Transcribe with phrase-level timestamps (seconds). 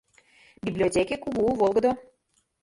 [0.65, 1.91] Библиотеке кугу, волгыдо.